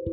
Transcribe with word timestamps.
Thank 0.00 0.06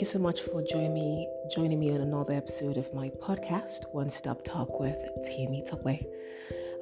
you 0.00 0.06
so 0.06 0.20
much 0.20 0.42
for 0.42 0.62
joining 0.62 0.94
me 0.94 1.28
joining 1.50 1.80
me 1.80 1.92
on 1.92 2.00
another 2.00 2.34
episode 2.34 2.76
of 2.76 2.94
my 2.94 3.10
podcast, 3.20 3.92
One 3.92 4.08
Stop 4.08 4.44
Talk 4.44 4.78
with 4.78 4.96
Timmy 5.24 5.64
Tokwe. 5.68 6.00
I 6.00 6.06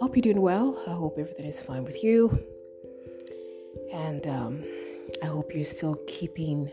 hope 0.00 0.14
you're 0.14 0.22
doing 0.22 0.42
well. 0.42 0.78
I 0.86 0.92
hope 0.92 1.18
everything 1.18 1.46
is 1.46 1.62
fine 1.62 1.84
with 1.84 2.04
you. 2.04 2.38
And 3.94 4.26
um, 4.26 4.62
I 5.22 5.26
hope 5.26 5.54
you're 5.54 5.64
still 5.64 5.98
keeping 6.06 6.70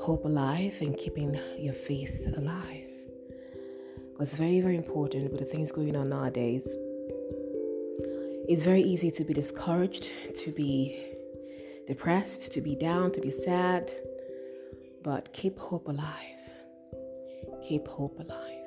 hope 0.00 0.24
alive 0.24 0.74
and 0.80 0.96
keeping 0.96 1.40
your 1.58 1.74
faith 1.74 2.32
alive. 2.36 2.81
It's 4.22 4.36
very, 4.36 4.60
very 4.60 4.76
important 4.76 5.32
with 5.32 5.40
the 5.40 5.46
things 5.46 5.72
going 5.72 5.96
on 5.96 6.10
nowadays. 6.10 6.64
It's 8.48 8.62
very 8.62 8.80
easy 8.80 9.10
to 9.10 9.24
be 9.24 9.34
discouraged, 9.34 10.06
to 10.44 10.52
be 10.52 11.16
depressed, 11.88 12.52
to 12.52 12.60
be 12.60 12.76
down, 12.76 13.10
to 13.12 13.20
be 13.20 13.32
sad 13.32 13.92
but 15.02 15.32
keep 15.32 15.58
hope 15.58 15.88
alive. 15.88 16.42
Keep 17.66 17.88
hope 17.88 18.16
alive. 18.20 18.62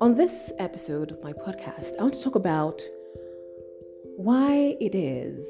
On 0.00 0.14
this 0.14 0.52
episode 0.60 1.10
of 1.10 1.20
my 1.20 1.32
podcast, 1.32 1.98
I 1.98 2.02
want 2.02 2.14
to 2.14 2.22
talk 2.22 2.36
about 2.36 2.80
why 4.16 4.76
it 4.80 4.94
is 4.94 5.44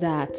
that 0.00 0.36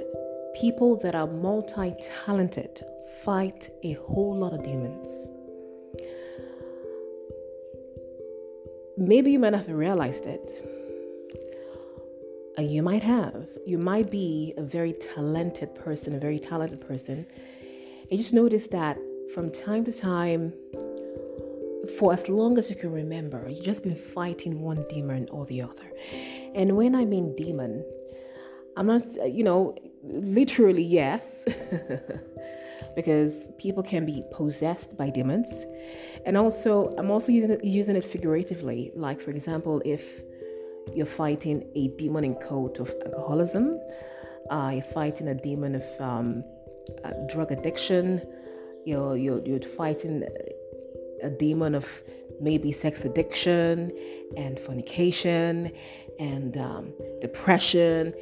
people 0.60 0.98
that 0.98 1.16
are 1.16 1.28
multi 1.28 1.96
talented 2.26 2.84
fight 3.24 3.70
a 3.84 3.94
whole 3.94 4.36
lot 4.36 4.54
of 4.54 4.64
demons. 4.64 5.31
Maybe 9.02 9.32
you 9.32 9.40
might 9.40 9.50
not 9.50 9.66
have 9.66 9.76
realized 9.76 10.28
it, 10.28 10.64
uh, 12.56 12.62
you 12.62 12.84
might 12.84 13.02
have. 13.02 13.48
You 13.66 13.80
might 13.80 14.12
be 14.12 14.54
a 14.58 14.62
very 14.62 14.94
talented 14.94 15.74
person, 15.74 16.14
a 16.14 16.20
very 16.20 16.38
talented 16.38 16.82
person. 16.82 17.26
And 18.12 18.20
just 18.20 18.32
notice 18.32 18.68
that 18.68 19.00
from 19.34 19.50
time 19.52 19.86
to 19.86 19.92
time, 19.92 20.54
for 21.98 22.14
as 22.14 22.30
long 22.30 22.60
as 22.60 22.70
you 22.70 22.76
can 22.76 22.92
remember, 22.92 23.50
you've 23.50 23.66
just 23.66 23.82
been 23.82 23.96
fighting 23.96 24.62
one 24.62 24.86
demon 24.88 25.28
or 25.32 25.48
the 25.48 25.64
other. 25.64 25.92
And 26.54 26.78
when 26.78 26.94
I 26.94 27.04
mean 27.04 27.36
demon, 27.36 27.84
I'm 28.78 28.86
not, 28.86 29.04
you 29.28 29.44
know, 29.44 29.76
literally, 30.04 30.84
yes, 30.84 31.44
because 32.96 33.34
people 33.58 33.84
can 33.84 34.06
be 34.06 34.24
possessed 34.32 34.98
by 34.98 35.10
demons. 35.10 35.66
And 36.26 36.38
also, 36.38 36.96
I'm 36.98 37.10
also 37.12 37.32
using 37.32 37.52
it, 37.52 37.64
using 37.64 37.96
it 37.96 38.06
figuratively. 38.06 38.92
Like, 38.96 39.22
for 39.22 39.32
example, 39.32 39.82
if 39.86 40.04
you're 40.94 41.06
fighting 41.06 41.70
a 41.76 41.88
demon 41.90 42.24
in 42.24 42.36
coat 42.36 42.80
of 42.80 42.94
alcoholism, 43.06 43.80
uh, 44.50 44.72
you're 44.74 44.94
fighting 44.94 45.28
a 45.30 45.36
demon 45.36 45.76
of 45.76 45.86
um, 46.00 46.44
uh, 47.04 47.12
drug 47.32 47.52
addiction, 47.52 48.22
you're, 48.86 49.16
you're, 49.16 49.46
you're 49.46 49.62
fighting 49.62 50.24
a 51.24 51.30
demon 51.30 51.76
of 51.76 51.88
maybe 52.40 52.72
sex 52.72 53.06
addiction 53.06 53.92
and 54.36 54.60
fornication 54.60 55.72
and 56.20 56.58
um, 56.58 56.94
depression 57.20 58.14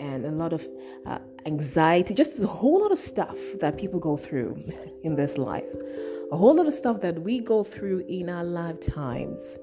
and 0.00 0.26
a 0.26 0.30
lot 0.30 0.52
of 0.52 0.66
uh, 1.06 1.18
anxiety, 1.48 2.14
just 2.14 2.38
a 2.38 2.46
whole 2.46 2.82
lot 2.82 2.92
of 2.92 2.98
stuff 2.98 3.36
that 3.60 3.78
people 3.78 3.98
go 3.98 4.16
through 4.16 4.64
in 5.02 5.16
this 5.16 5.36
life. 5.36 5.72
A 6.30 6.36
whole 6.36 6.54
lot 6.54 6.66
of 6.66 6.74
stuff 6.74 7.00
that 7.00 7.22
we 7.22 7.40
go 7.40 7.64
through 7.64 8.00
in 8.08 8.28
our 8.28 8.44
lifetimes. 8.44 9.56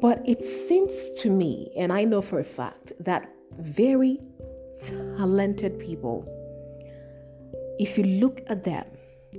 But 0.00 0.22
it 0.26 0.44
seems 0.68 0.92
to 1.22 1.30
me, 1.30 1.72
and 1.76 1.92
I 1.92 2.04
know 2.04 2.20
for 2.20 2.38
a 2.40 2.44
fact, 2.44 2.92
that 3.00 3.30
very 3.58 4.20
talented 5.16 5.78
people, 5.78 6.16
if 7.78 7.96
you 7.96 8.04
look 8.04 8.42
at 8.48 8.64
them 8.64 8.86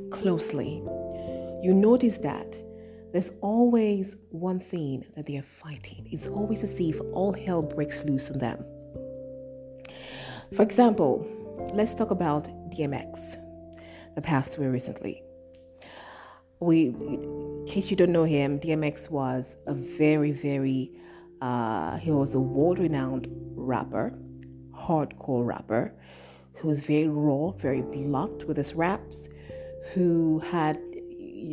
closely, 0.09 0.81
you 1.61 1.73
notice 1.73 2.17
that 2.19 2.57
there's 3.11 3.31
always 3.41 4.15
one 4.31 4.59
thing 4.59 5.05
that 5.15 5.27
they 5.27 5.37
are 5.37 5.49
fighting. 5.63 6.07
It's 6.11 6.27
always 6.27 6.63
as 6.63 6.73
if 6.79 6.99
all 7.13 7.33
hell 7.33 7.61
breaks 7.61 8.03
loose 8.03 8.31
on 8.31 8.39
them. 8.39 8.65
For 10.55 10.61
example, 10.61 11.25
let's 11.73 11.95
talk 11.95 12.11
about 12.11 12.45
DMX, 12.69 13.37
the 14.13 14.21
passed 14.21 14.55
away 14.57 14.67
recently. 14.67 15.23
We, 16.59 16.89
in 16.89 17.65
case 17.67 17.89
you 17.89 17.97
don't 17.97 18.11
know 18.11 18.23
him, 18.23 18.59
DMX 18.59 19.09
was 19.09 19.55
a 19.65 19.73
very, 19.73 20.31
very, 20.31 20.91
uh, 21.41 21.97
he 21.97 22.11
was 22.11 22.35
a 22.35 22.39
world-renowned 22.39 23.27
rapper, 23.55 24.13
hardcore 24.75 25.43
rapper, 25.43 25.91
who 26.57 26.67
was 26.67 26.81
very 26.81 27.07
raw, 27.07 27.49
very 27.53 27.81
blunt 27.81 28.47
with 28.47 28.57
his 28.57 28.75
raps, 28.75 29.29
who 29.95 30.37
had 30.37 30.79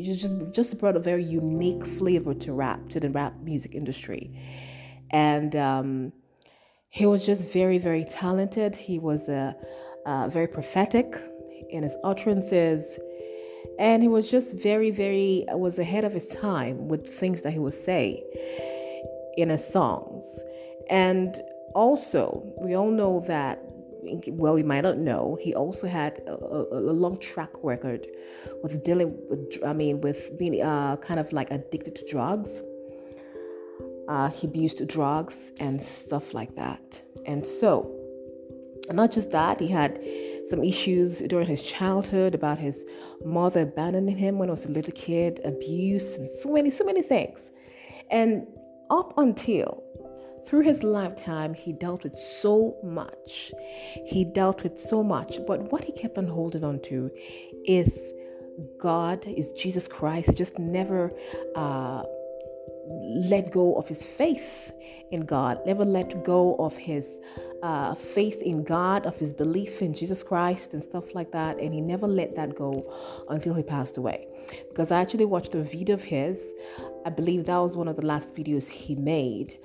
just 0.02 0.28
just 0.52 0.78
brought 0.78 0.96
a 0.96 1.00
very 1.00 1.24
unique 1.24 1.84
flavor 1.98 2.34
to 2.34 2.52
rap 2.52 2.88
to 2.90 3.00
the 3.00 3.08
rap 3.08 3.34
music 3.42 3.74
industry, 3.74 4.30
and 5.10 5.56
um, 5.56 6.12
he 6.90 7.06
was 7.06 7.24
just 7.24 7.42
very, 7.42 7.78
very 7.78 8.04
talented. 8.04 8.74
He 8.76 8.98
was 8.98 9.28
a 9.28 9.56
uh, 10.06 10.28
very 10.28 10.48
prophetic 10.48 11.16
in 11.70 11.82
his 11.82 11.96
utterances. 12.02 12.98
And 13.78 14.02
he 14.02 14.08
was 14.08 14.30
just 14.30 14.54
very 14.56 14.90
very 14.90 15.44
was 15.48 15.78
ahead 15.78 16.04
of 16.04 16.12
his 16.12 16.26
time 16.26 16.88
with 16.88 17.08
things 17.08 17.42
that 17.42 17.52
he 17.52 17.58
would 17.58 17.74
say 17.74 18.22
in 19.36 19.48
his 19.48 19.64
songs. 19.64 20.40
And 20.90 21.40
also 21.74 22.42
we 22.58 22.74
all 22.74 22.90
know 22.90 23.24
that 23.28 23.62
well 24.28 24.54
we 24.54 24.62
might 24.62 24.80
not 24.80 24.98
know 24.98 25.38
he 25.40 25.54
also 25.54 25.86
had 25.86 26.20
a, 26.26 26.32
a, 26.32 26.90
a 26.90 26.92
long 26.92 27.18
track 27.18 27.50
record 27.62 28.06
with 28.62 28.82
dealing 28.82 29.16
with 29.28 29.62
i 29.64 29.72
mean 29.72 30.00
with 30.00 30.36
being 30.38 30.60
uh, 30.62 30.96
kind 30.96 31.20
of 31.20 31.32
like 31.32 31.50
addicted 31.50 31.94
to 31.94 32.04
drugs 32.06 32.62
uh, 34.10 34.28
he 34.28 34.46
abused 34.46 34.86
drugs 34.88 35.36
and 35.58 35.80
stuff 35.80 36.34
like 36.34 36.54
that 36.56 37.02
and 37.26 37.46
so 37.46 37.72
not 38.92 39.12
just 39.12 39.30
that 39.30 39.60
he 39.60 39.68
had 39.68 40.00
some 40.48 40.64
issues 40.64 41.20
during 41.20 41.46
his 41.46 41.62
childhood 41.62 42.34
about 42.34 42.58
his 42.58 42.84
mother 43.24 43.60
abandoning 43.62 44.16
him 44.16 44.38
when 44.38 44.48
he 44.48 44.50
was 44.50 44.64
a 44.64 44.68
little 44.68 44.92
kid, 44.92 45.40
abuse, 45.44 46.16
and 46.16 46.28
so 46.28 46.52
many, 46.52 46.70
so 46.70 46.84
many 46.84 47.02
things. 47.02 47.38
And 48.10 48.46
up 48.90 49.14
until 49.16 49.82
through 50.46 50.62
his 50.62 50.82
lifetime, 50.82 51.54
he 51.54 51.72
dealt 51.72 52.02
with 52.02 52.16
so 52.16 52.76
much. 52.82 53.52
He 54.06 54.24
dealt 54.24 54.64
with 54.64 54.78
so 54.78 55.04
much. 55.04 55.38
But 55.46 55.70
what 55.70 55.84
he 55.84 55.92
kept 55.92 56.18
on 56.18 56.26
holding 56.26 56.64
on 56.64 56.80
to 56.82 57.10
is 57.64 57.92
God, 58.80 59.24
is 59.26 59.52
Jesus 59.52 59.86
Christ. 59.86 60.30
He 60.30 60.34
just 60.34 60.58
never 60.58 61.12
uh, 61.54 62.02
let 62.90 63.52
go 63.52 63.74
of 63.74 63.88
his 63.88 64.04
faith 64.04 64.72
in 65.10 65.24
God, 65.24 65.60
never 65.66 65.84
let 65.84 66.24
go 66.24 66.56
of 66.56 66.76
his 66.76 67.06
uh, 67.62 67.94
faith 67.94 68.40
in 68.42 68.64
God, 68.64 69.06
of 69.06 69.16
his 69.16 69.32
belief 69.32 69.82
in 69.82 69.94
Jesus 69.94 70.22
Christ, 70.22 70.72
and 70.72 70.82
stuff 70.82 71.14
like 71.14 71.30
that. 71.32 71.58
And 71.58 71.72
he 71.72 71.80
never 71.80 72.06
let 72.06 72.34
that 72.36 72.54
go 72.54 72.92
until 73.28 73.54
he 73.54 73.62
passed 73.62 73.96
away. 73.96 74.26
Because 74.68 74.90
I 74.90 75.00
actually 75.00 75.24
watched 75.24 75.54
a 75.54 75.62
video 75.62 75.94
of 75.94 76.02
his. 76.02 76.40
I 77.04 77.10
believe 77.10 77.46
that 77.46 77.58
was 77.58 77.76
one 77.76 77.88
of 77.88 77.96
the 77.96 78.04
last 78.04 78.34
videos 78.34 78.68
he 78.68 78.94
made 78.94 79.58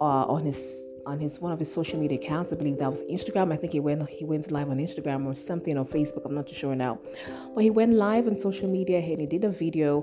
uh, 0.00 0.26
on 0.26 0.44
his 0.44 0.58
on 1.04 1.18
his 1.18 1.40
one 1.40 1.50
of 1.50 1.58
his 1.58 1.72
social 1.72 1.98
media 1.98 2.18
accounts. 2.18 2.52
I 2.52 2.56
believe 2.56 2.78
that 2.78 2.90
was 2.90 3.02
Instagram. 3.02 3.52
I 3.52 3.56
think 3.56 3.72
he 3.72 3.80
went 3.80 4.08
he 4.08 4.24
went 4.24 4.50
live 4.52 4.70
on 4.70 4.78
Instagram 4.78 5.26
or 5.26 5.34
something 5.34 5.76
on 5.76 5.86
Facebook. 5.86 6.24
I'm 6.24 6.34
not 6.34 6.46
too 6.46 6.54
sure 6.54 6.76
now, 6.76 7.00
but 7.54 7.64
he 7.64 7.70
went 7.70 7.94
live 7.94 8.28
on 8.28 8.36
social 8.36 8.68
media 8.68 8.98
and 8.98 9.20
he 9.20 9.26
did 9.26 9.44
a 9.44 9.50
video 9.50 10.02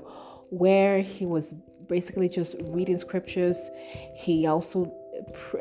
where 0.50 1.00
he 1.00 1.24
was 1.24 1.54
basically 1.90 2.28
just 2.28 2.54
reading 2.62 2.98
scriptures. 2.98 3.70
He 4.14 4.46
also 4.46 4.90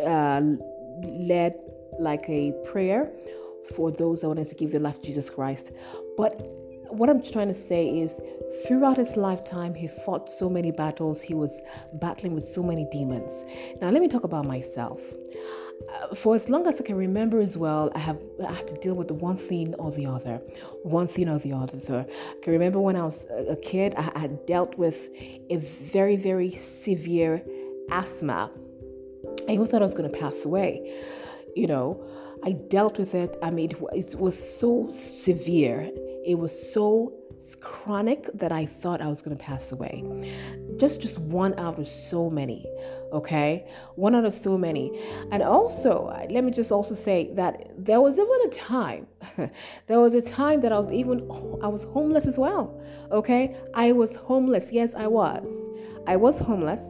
uh, 0.01 0.41
led 1.03 1.55
like 1.99 2.23
a 2.29 2.53
prayer 2.71 3.11
for 3.75 3.91
those 3.91 4.21
that 4.21 4.29
wanted 4.29 4.47
to 4.47 4.55
give 4.55 4.71
their 4.71 4.79
life 4.79 5.01
to 5.01 5.07
Jesus 5.07 5.29
Christ. 5.29 5.71
But 6.15 6.47
what 6.89 7.09
I'm 7.09 7.21
trying 7.21 7.47
to 7.47 7.53
say 7.53 7.88
is, 8.00 8.15
throughout 8.65 8.97
his 8.97 9.15
lifetime, 9.15 9.74
he 9.74 9.88
fought 9.88 10.31
so 10.31 10.50
many 10.50 10.71
battles. 10.71 11.21
He 11.21 11.33
was 11.33 11.51
battling 11.94 12.36
with 12.36 12.45
so 12.45 12.62
many 12.63 12.88
demons. 12.91 13.45
Now, 13.81 13.89
let 13.89 14.01
me 14.01 14.07
talk 14.07 14.24
about 14.24 14.45
myself. 14.45 15.00
Uh, 15.94 16.13
for 16.13 16.36
as 16.36 16.50
long 16.50 16.68
as 16.68 16.80
I 16.81 16.83
can 16.83 16.97
remember 16.97 17.39
as 17.39 17.57
well, 17.57 17.89
I 17.95 18.00
have 18.00 18.19
I 18.45 18.51
had 18.51 18.68
to 18.68 18.75
deal 18.75 18.95
with 18.95 19.12
one 19.12 19.38
thing 19.38 19.74
or 19.75 19.91
the 19.91 20.07
other, 20.07 20.41
one 20.83 21.07
thing 21.07 21.30
or 21.30 21.39
the 21.39 21.53
other. 21.53 22.06
I 22.06 22.44
can 22.44 22.51
remember 22.51 22.80
when 22.81 22.97
I 22.97 23.06
was 23.06 23.25
a 23.47 23.56
kid, 23.56 23.95
I 23.95 24.19
had 24.19 24.45
dealt 24.45 24.77
with 24.77 25.09
a 25.50 25.56
very 25.56 26.18
very 26.18 26.57
severe 26.57 27.42
asthma 27.89 28.51
I 29.47 29.53
even 29.53 29.68
thought 29.68 29.81
I 29.81 29.85
was 29.85 29.95
going 29.95 30.09
to 30.09 30.18
pass 30.18 30.45
away. 30.45 30.81
You 31.56 31.68
know, 31.68 32.03
I 32.44 32.51
dealt 32.51 33.00
with 33.00 33.15
it. 33.15 33.35
I 33.42 33.51
mean, 33.51 33.71
it 33.94 34.15
was 34.15 34.38
so 34.59 34.92
severe. 34.92 35.89
It 36.29 36.37
was 36.37 36.53
so 36.73 37.19
chronic 37.59 38.29
that 38.35 38.51
I 38.51 38.67
thought 38.67 39.01
I 39.01 39.07
was 39.07 39.23
going 39.23 39.35
to 39.35 39.43
pass 39.43 39.71
away. 39.71 40.03
Just 40.77 41.01
just 41.01 41.17
one 41.17 41.57
out 41.57 41.79
of 41.79 41.87
so 41.87 42.29
many, 42.29 42.67
okay? 43.11 43.67
One 43.95 44.13
out 44.13 44.25
of 44.25 44.33
so 44.35 44.55
many. 44.55 44.85
And 45.31 45.41
also, 45.41 46.05
let 46.29 46.43
me 46.43 46.51
just 46.51 46.71
also 46.71 46.93
say 46.93 47.33
that 47.33 47.71
there 47.77 47.99
was 47.99 48.13
even 48.13 48.39
a 48.45 48.49
time 48.49 49.07
there 49.87 49.99
was 49.99 50.13
a 50.13 50.21
time 50.21 50.61
that 50.61 50.71
I 50.71 50.77
was 50.77 50.91
even 50.91 51.19
I 51.63 51.67
was 51.67 51.83
homeless 51.85 52.27
as 52.27 52.37
well, 52.37 52.79
okay? 53.11 53.55
I 53.73 53.91
was 53.91 54.15
homeless. 54.15 54.71
Yes, 54.71 54.93
I 54.93 55.07
was. 55.07 55.49
I 56.07 56.15
was 56.15 56.39
homeless 56.39 56.81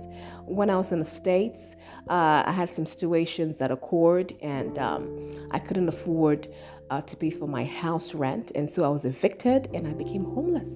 when 0.45 0.69
I 0.69 0.77
was 0.77 0.91
in 0.91 0.99
the 0.99 1.05
States. 1.05 1.75
Uh, 2.09 2.43
I 2.45 2.51
had 2.51 2.73
some 2.73 2.85
situations 2.85 3.57
that 3.57 3.71
occurred 3.71 4.33
and 4.41 4.77
um, 4.79 5.47
I 5.51 5.59
couldn't 5.59 5.87
afford 5.87 6.47
uh, 6.89 7.01
to 7.01 7.15
pay 7.15 7.29
for 7.29 7.47
my 7.47 7.63
house 7.63 8.13
rent. 8.13 8.51
And 8.55 8.69
so 8.69 8.83
I 8.83 8.89
was 8.89 9.05
evicted 9.05 9.69
and 9.73 9.87
I 9.87 9.93
became 9.93 10.25
homeless. 10.25 10.69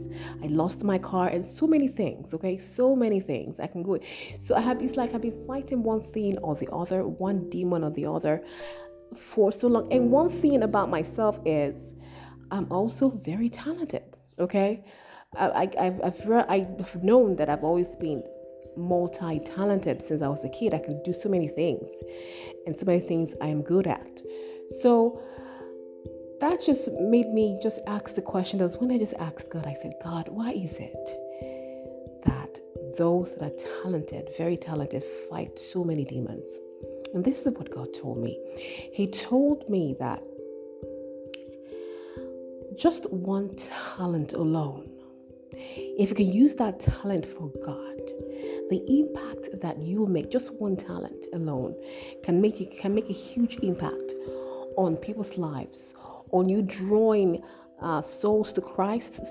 I 0.43 0.47
lost 0.47 0.83
my 0.83 0.97
car 0.97 1.27
and 1.27 1.43
so 1.43 1.65
many 1.65 1.87
things, 1.87 2.33
okay? 2.33 2.57
So 2.57 2.95
many 2.95 3.19
things. 3.19 3.59
I 3.59 3.67
can 3.67 3.81
go. 3.81 3.99
So 4.39 4.55
I 4.55 4.61
have, 4.61 4.81
it's 4.81 4.95
like 4.95 5.13
I've 5.13 5.21
been 5.21 5.45
fighting 5.47 5.83
one 5.83 6.03
thing 6.11 6.37
or 6.39 6.55
the 6.55 6.71
other, 6.71 7.07
one 7.07 7.49
demon 7.49 7.83
or 7.83 7.89
the 7.89 8.05
other 8.05 8.43
for 9.15 9.51
so 9.51 9.67
long. 9.67 9.91
And 9.91 10.11
one 10.11 10.29
thing 10.29 10.63
about 10.63 10.89
myself 10.89 11.39
is 11.45 11.95
I'm 12.51 12.71
also 12.71 13.09
very 13.09 13.49
talented, 13.49 14.03
okay? 14.37 14.85
I, 15.37 15.69
have 15.77 16.01
I've, 16.03 16.21
I've 16.79 17.03
known 17.03 17.35
that 17.37 17.49
I've 17.49 17.63
always 17.63 17.95
been 17.95 18.23
multi 18.75 19.39
talented 19.39 20.05
since 20.05 20.21
I 20.21 20.27
was 20.27 20.43
a 20.43 20.49
kid. 20.49 20.73
I 20.73 20.79
can 20.79 21.01
do 21.03 21.13
so 21.13 21.29
many 21.29 21.47
things 21.47 21.89
and 22.65 22.77
so 22.77 22.85
many 22.85 22.99
things 22.99 23.35
I 23.41 23.47
am 23.47 23.61
good 23.61 23.87
at. 23.87 24.21
So 24.81 25.21
that 26.39 26.61
just 26.61 26.91
made 26.91 27.29
me 27.29 27.59
just 27.61 27.79
ask 27.87 28.15
the 28.15 28.21
question. 28.21 28.59
That 28.59 28.65
was 28.65 28.77
when 28.77 28.91
I 28.91 28.97
just 28.97 29.13
asked 29.13 29.49
God, 29.49 29.65
I 29.65 29.75
said, 29.81 29.93
God, 30.03 30.27
why 30.29 30.51
is 30.51 30.73
it 30.79 32.23
that 32.25 32.59
those 32.97 33.35
that 33.35 33.51
are 33.51 33.81
talented, 33.81 34.29
very 34.37 34.57
talented, 34.57 35.03
fight 35.29 35.57
so 35.57 35.83
many 35.83 36.05
demons? 36.05 36.45
And 37.13 37.23
this 37.23 37.45
is 37.45 37.53
what 37.53 37.69
God 37.69 37.93
told 37.93 38.17
me. 38.17 38.39
He 38.91 39.07
told 39.07 39.69
me 39.69 39.95
that 39.99 40.21
just 42.75 43.09
one 43.11 43.55
talent 43.55 44.33
alone, 44.33 44.89
if 45.97 46.09
you 46.09 46.15
can 46.15 46.31
use 46.31 46.55
that 46.55 46.79
talent 46.79 47.25
for 47.25 47.51
God, 47.63 48.01
the 48.69 48.83
impact 48.87 49.59
that 49.61 49.77
you 49.79 50.05
make, 50.07 50.31
just 50.31 50.51
one 50.53 50.75
talent 50.75 51.27
alone, 51.33 51.75
can 52.23 52.41
make 52.41 52.59
you 52.59 52.65
can 52.65 52.95
make 52.95 53.09
a 53.09 53.13
huge 53.13 53.57
impact 53.57 54.13
on 54.75 54.97
people's 54.97 55.37
lives, 55.37 55.93
on 56.31 56.49
you 56.49 56.61
drawing 56.61 57.43
uh, 57.81 58.01
souls 58.01 58.53
to 58.53 58.61
Christ, 58.61 59.21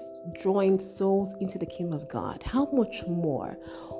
drawing 0.40 0.78
souls 0.78 1.34
into 1.40 1.58
the 1.58 1.66
kingdom 1.66 1.94
of 1.94 2.08
God. 2.08 2.42
How 2.44 2.66
much 2.72 3.04
more 3.08 3.56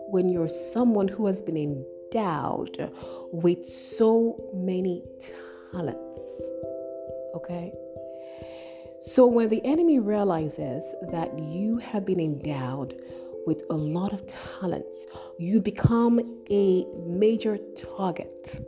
when 0.08 0.28
you're 0.28 0.48
someone 0.48 1.08
who 1.08 1.26
has 1.26 1.42
been 1.42 1.56
endowed 1.56 2.92
with 3.32 3.66
so 3.96 4.50
many 4.54 5.02
talents? 5.72 6.20
Okay. 7.34 7.72
So 9.04 9.26
when 9.26 9.48
the 9.48 9.60
enemy 9.64 9.98
realizes 9.98 10.84
that 11.10 11.36
you 11.36 11.78
have 11.78 12.06
been 12.06 12.20
endowed 12.20 12.94
with 13.46 13.64
a 13.68 13.74
lot 13.74 14.12
of 14.12 14.24
talents, 14.28 15.06
you 15.38 15.60
become 15.60 16.20
a 16.48 16.84
major 17.04 17.58
target. 17.96 18.60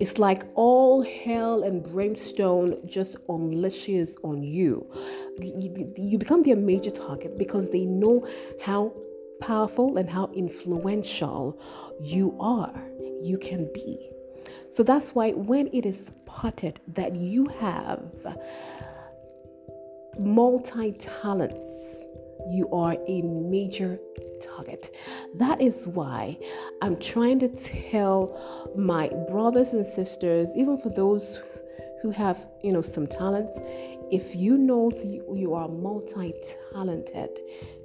It's 0.00 0.18
like 0.18 0.44
all 0.54 1.02
hell 1.02 1.62
and 1.62 1.82
brimstone 1.82 2.86
just 2.86 3.16
unleashes 3.26 4.16
on 4.22 4.42
you. 4.42 4.86
You 5.40 6.18
become 6.18 6.42
their 6.42 6.56
major 6.56 6.90
target 6.90 7.38
because 7.38 7.70
they 7.70 7.86
know 7.86 8.28
how 8.60 8.92
powerful 9.40 9.96
and 9.96 10.10
how 10.10 10.30
influential 10.34 11.58
you 12.02 12.36
are, 12.38 12.84
you 13.22 13.38
can 13.38 13.70
be. 13.72 14.10
So 14.70 14.82
that's 14.82 15.14
why 15.14 15.32
when 15.32 15.68
it 15.72 15.86
is 15.86 16.06
spotted 16.06 16.80
that 16.88 17.14
you 17.14 17.46
have 17.60 18.02
multi 20.18 20.92
talents, 20.92 22.04
you 22.50 22.68
are 22.72 22.96
a 23.08 23.22
major 23.22 23.98
target. 24.42 24.94
That 25.36 25.60
is 25.60 25.86
why 25.86 26.38
I'm 26.80 26.98
trying 26.98 27.38
to 27.40 27.48
tell 27.48 28.72
my 28.76 29.08
brothers 29.30 29.72
and 29.72 29.86
sisters, 29.86 30.50
even 30.56 30.78
for 30.78 30.90
those 30.90 31.40
who 32.02 32.10
have, 32.10 32.46
you 32.62 32.72
know, 32.72 32.82
some 32.82 33.06
talents, 33.06 33.58
if 34.10 34.34
you 34.34 34.58
know 34.58 34.90
you 35.32 35.54
are 35.54 35.68
multi 35.68 36.34
talented, 36.72 37.30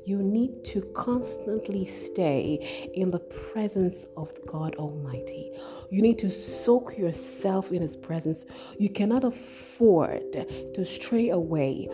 you 0.08 0.24
need 0.24 0.64
to 0.64 0.80
constantly 0.96 1.86
stay 1.86 2.90
in 2.94 3.12
the 3.12 3.20
presence 3.20 4.06
of 4.16 4.32
God 4.46 4.74
Almighty. 4.76 5.52
You 5.90 6.02
need 6.02 6.18
to 6.20 6.32
soak 6.32 6.98
yourself 6.98 7.74
in 7.74 7.82
His 7.82 7.98
presence. 7.98 8.46
You 8.80 8.90
cannot 8.90 9.26
afford 9.26 10.32
to 10.32 10.86
stray 10.86 11.30
away 11.30 11.90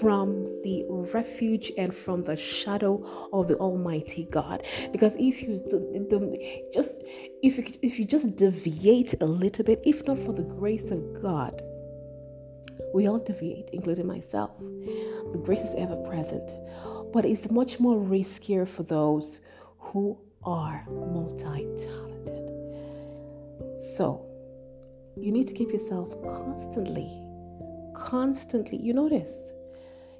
from 0.00 0.44
the 0.62 0.86
refuge 1.12 1.70
and 1.76 1.94
from 1.94 2.24
the 2.24 2.36
shadow 2.36 3.04
of 3.30 3.48
the 3.48 3.56
Almighty 3.56 4.26
God. 4.30 4.62
Because 4.90 5.12
if 5.18 5.42
you 5.42 5.58
the, 5.58 6.06
the, 6.08 6.70
just 6.72 7.02
if 7.42 7.58
you, 7.58 7.64
if 7.82 7.98
you 7.98 8.06
just 8.06 8.36
deviate 8.36 9.20
a 9.20 9.26
little 9.26 9.66
bit, 9.66 9.82
if 9.84 10.06
not 10.06 10.18
for 10.20 10.32
the 10.32 10.44
grace 10.44 10.90
of 10.90 11.20
God, 11.20 11.60
we 12.94 13.06
all 13.06 13.18
deviate, 13.18 13.68
including 13.74 14.06
myself. 14.06 14.50
The 14.58 15.40
grace 15.44 15.60
is 15.60 15.74
ever 15.76 15.96
present 16.08 16.50
but 17.12 17.24
it's 17.24 17.50
much 17.50 17.80
more 17.80 17.96
riskier 17.96 18.66
for 18.66 18.82
those 18.82 19.40
who 19.78 20.18
are 20.44 20.84
multi 20.88 21.66
talented. 21.76 22.50
So, 23.96 24.26
you 25.16 25.32
need 25.32 25.48
to 25.48 25.54
keep 25.54 25.70
yourself 25.70 26.10
constantly, 26.22 27.10
constantly. 27.94 28.78
You 28.78 28.94
notice, 28.94 29.52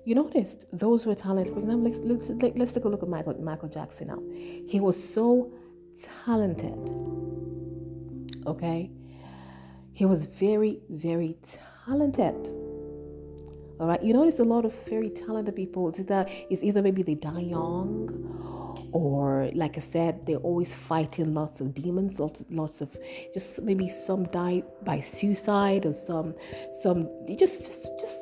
you 0.04 0.14
noticed 0.14 0.66
those 0.72 1.04
who 1.04 1.10
are 1.10 1.14
talented. 1.14 1.52
For 1.54 1.60
example, 1.60 1.90
let's, 1.90 2.28
let's, 2.30 2.56
let's 2.56 2.72
take 2.72 2.84
a 2.84 2.88
look 2.88 3.02
at 3.02 3.08
Michael, 3.08 3.40
Michael 3.40 3.68
Jackson 3.68 4.08
now. 4.08 4.22
He 4.68 4.80
was 4.80 5.02
so 5.02 5.52
talented. 6.24 6.78
Okay? 8.46 8.90
He 9.92 10.04
was 10.04 10.24
very, 10.24 10.80
very 10.88 11.36
talented. 11.84 12.34
All 13.80 13.86
right, 13.86 14.02
you 14.02 14.12
notice 14.12 14.38
a 14.40 14.44
lot 14.44 14.66
of 14.66 14.74
very 14.90 15.08
talented 15.08 15.56
people. 15.56 15.88
It's 15.88 16.04
that 16.04 16.28
is 16.50 16.62
either 16.62 16.82
maybe 16.82 17.02
they 17.02 17.14
die 17.14 17.40
young, 17.40 18.90
or 18.92 19.48
like 19.54 19.78
I 19.78 19.80
said, 19.80 20.26
they're 20.26 20.36
always 20.36 20.74
fighting 20.74 21.32
lots 21.32 21.62
of 21.62 21.72
demons, 21.72 22.20
lots, 22.20 22.44
lots 22.50 22.82
of 22.82 22.94
just 23.32 23.62
maybe 23.62 23.88
some 23.88 24.24
die 24.24 24.64
by 24.82 25.00
suicide, 25.00 25.86
or 25.86 25.94
some, 25.94 26.34
some 26.82 27.08
just, 27.38 27.66
just, 27.66 27.84
just 27.98 28.20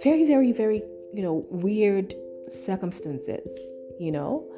very, 0.00 0.26
very, 0.26 0.52
very, 0.52 0.84
you 1.12 1.22
know, 1.22 1.44
weird 1.50 2.14
circumstances. 2.64 3.48
You 3.98 4.12
know, 4.12 4.48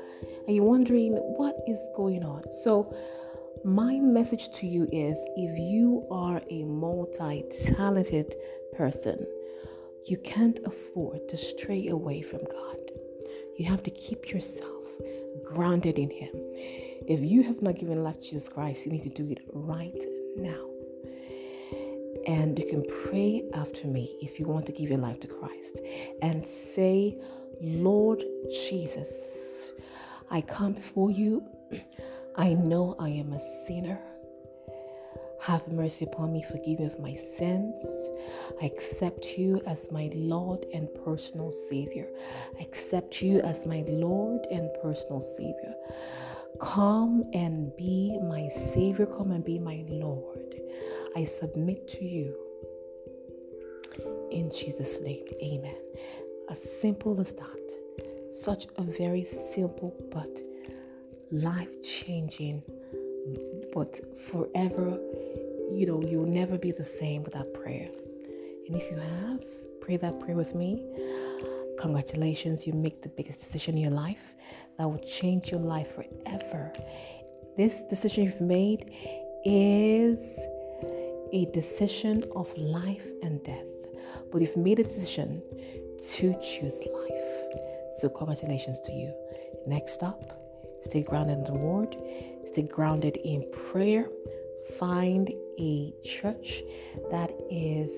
and 0.47 0.55
you're 0.55 0.65
wondering 0.67 1.13
what 1.13 1.57
is 1.67 1.81
going 1.97 2.25
on. 2.25 2.43
So. 2.63 2.95
My 3.65 3.99
message 3.99 4.53
to 4.61 4.67
you 4.67 4.85
is 4.93 5.17
if 5.35 5.59
you 5.59 6.07
are 6.09 6.41
a 6.51 6.63
multi 6.65 7.43
talented 7.75 8.33
person, 8.77 9.27
you 10.07 10.17
can't 10.19 10.61
afford 10.65 11.29
to 11.29 11.37
stray 11.37 11.89
away 11.89 12.23
from 12.23 12.41
God. 12.45 12.77
You 13.59 13.67
have 13.67 13.83
to 13.85 13.91
keep 13.91 14.31
yourself 14.31 14.85
grounded 15.45 15.99
in 15.99 16.11
Him. 16.11 16.31
If 17.09 17.21
you 17.21 17.43
have 17.43 17.61
not 17.61 17.79
given 17.79 18.05
life 18.05 18.21
to 18.21 18.31
Jesus 18.31 18.49
Christ, 18.49 18.87
you 18.87 18.93
need 18.93 19.03
to 19.03 19.09
do 19.09 19.29
it 19.31 19.41
right 19.53 19.99
now. 20.37 20.65
And 22.27 22.59
you 22.59 22.67
can 22.67 22.85
pray 23.05 23.45
after 23.55 23.87
me 23.87 24.17
if 24.21 24.39
you 24.39 24.47
want 24.47 24.67
to 24.67 24.73
give 24.73 24.91
your 24.91 24.99
life 24.99 25.21
to 25.21 25.29
Christ 25.29 25.81
and 26.23 26.47
say, 26.75 27.19
Lord 27.61 28.23
Jesus, 28.51 29.71
I 30.31 30.41
come 30.41 30.73
before 30.73 31.11
you. 31.11 31.45
I 32.37 32.53
know 32.53 32.95
I 32.99 33.09
am 33.11 33.33
a 33.33 33.41
sinner. 33.67 34.01
Have 35.47 35.69
mercy 35.69 36.07
upon 36.07 36.33
me, 36.33 36.43
forgive 36.43 36.81
me 36.81 36.87
of 36.87 36.99
my 36.99 37.17
sins. 37.39 37.81
I 38.61 38.65
accept 38.67 39.39
you 39.39 39.63
as 39.65 39.93
my 39.93 40.11
Lord 40.13 40.67
and 40.75 40.89
personal 41.05 41.53
Savior. 41.53 42.09
I 42.59 42.63
accept 42.65 43.23
you 43.23 43.39
as 43.43 43.65
my 43.65 43.85
Lord 43.87 44.45
and 44.51 44.69
personal 44.83 45.21
Savior. 45.21 45.75
Come 46.61 47.23
and 47.33 47.71
be 47.77 48.19
my 48.29 48.49
Savior. 48.73 49.07
Come 49.07 49.31
and 49.31 49.45
be 49.45 49.61
my 49.61 49.85
Lord. 49.89 50.57
I 51.15 51.23
submit 51.23 51.87
to 51.91 52.05
you. 52.05 52.35
In 54.33 54.51
Jesus' 54.51 55.01
name, 55.01 55.27
amen. 55.41 55.77
As 56.51 56.61
simple 56.81 57.21
as 57.21 57.31
that. 57.31 58.33
Such 58.43 58.67
a 58.79 58.83
very 58.83 59.25
simple 59.25 59.95
but 60.11 60.41
life 61.31 61.71
changing, 61.85 62.65
but 63.73 64.01
forever 64.31 64.99
you 65.73 65.87
know, 65.87 66.03
you'll 66.03 66.27
never 66.27 66.59
be 66.59 66.73
the 66.73 66.85
same 66.85 67.23
without 67.23 67.53
prayer. 67.53 67.89
And 68.67 68.77
if 68.77 68.91
you 68.91 68.97
have, 68.97 69.45
pray 69.81 69.97
that 69.97 70.21
prayer 70.21 70.37
with 70.37 70.55
me. 70.55 70.83
Congratulations, 71.79 72.67
you 72.67 72.73
make 72.73 73.03
the 73.03 73.09
biggest 73.09 73.41
decision 73.41 73.77
in 73.77 73.83
your 73.83 73.91
life 73.91 74.35
that 74.79 74.87
will 74.87 74.99
change 74.99 75.51
your 75.51 75.61
life 75.61 75.95
forever. 75.95 76.73
This 77.57 77.83
decision 77.91 78.25
you've 78.25 78.41
made 78.41 78.91
is 79.45 80.19
a 81.33 81.47
decision 81.53 82.25
of 82.35 82.57
life 82.57 83.07
and 83.23 83.43
death. 83.45 83.65
But 84.33 84.41
you've 84.41 84.57
made 84.57 84.79
a 84.79 84.85
decision 84.85 85.43
to 86.13 86.35
choose 86.43 86.79
life. 86.79 87.61
So, 87.99 88.09
congratulations 88.09 88.79
to 88.81 88.93
you. 88.93 89.13
Next 89.67 90.03
up, 90.03 90.23
stay 90.85 91.03
grounded 91.03 91.39
in 91.39 91.45
the 91.45 91.55
Word, 91.55 91.97
stay 92.57 92.63
grounded 92.63 93.19
in 93.19 93.45
prayer. 93.71 94.09
Find 94.79 95.31
a 95.59 95.93
church 96.03 96.63
that 97.11 97.31
is 97.51 97.91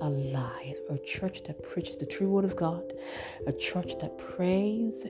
alive, 0.00 0.74
a 0.90 0.98
church 0.98 1.44
that 1.44 1.62
preaches 1.62 1.96
the 1.96 2.06
true 2.06 2.28
word 2.28 2.44
of 2.44 2.56
God, 2.56 2.92
a 3.46 3.52
church 3.52 4.00
that 4.00 4.18
prays, 4.18 5.06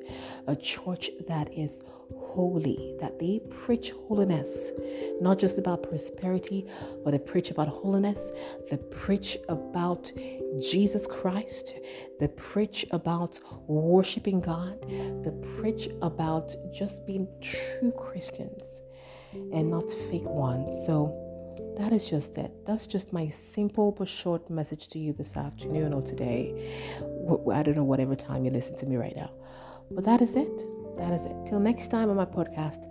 a 0.47 0.55
church 0.55 1.09
that 1.27 1.51
is 1.57 1.81
holy, 2.15 2.95
that 3.01 3.19
they 3.19 3.41
preach 3.49 3.93
holiness, 4.07 4.71
not 5.19 5.39
just 5.39 5.57
about 5.57 5.83
prosperity, 5.83 6.67
but 7.03 7.13
they 7.13 7.19
preach 7.19 7.51
about 7.51 7.69
holiness, 7.69 8.33
they 8.71 8.77
preach 8.91 9.39
about 9.49 10.13
Jesus 10.61 11.07
Christ, 11.07 11.73
they 12.19 12.29
preach 12.29 12.85
about 12.91 13.41
worshiping 13.67 14.43
God, 14.43 14.79
they 15.25 15.33
preach 15.57 15.89
about 16.03 16.55
just 16.71 17.07
being 17.07 17.27
true 17.41 17.93
Christians 17.93 18.83
and 19.33 19.71
not 19.71 19.91
fake 20.11 20.25
ones. 20.25 20.87
So, 20.87 21.17
that 21.79 21.93
is 21.93 22.05
just 22.05 22.37
it. 22.37 22.53
That's 22.67 22.87
just 22.87 23.13
my 23.13 23.31
simple 23.31 23.93
but 23.93 24.09
short 24.09 24.51
message 24.51 24.89
to 24.89 24.99
you 24.99 25.13
this 25.13 25.37
afternoon 25.37 25.95
or 25.95 26.03
today. 26.03 26.75
I 27.53 27.63
don't 27.63 27.77
know 27.77 27.85
whatever 27.85 28.15
time 28.15 28.45
you 28.45 28.51
listen 28.51 28.77
to 28.79 28.87
me 28.87 28.97
right 28.97 29.17
now. 29.17 29.31
But 29.91 30.05
that 30.05 30.21
is 30.21 30.37
it. 30.37 30.65
That 30.99 31.13
is 31.13 31.25
it. 31.25 31.35
Till 31.47 31.61
next 31.61 31.91
time 31.91 32.11
on 32.11 32.17
my 32.17 32.27
podcast, 32.27 32.87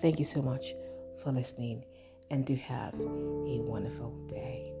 thank 0.00 0.18
you 0.18 0.24
so 0.24 0.40
much 0.40 0.74
for 1.22 1.32
listening 1.32 1.84
and 2.30 2.46
do 2.46 2.54
have 2.54 2.94
a 2.94 3.60
wonderful 3.60 4.12
day. 4.26 4.72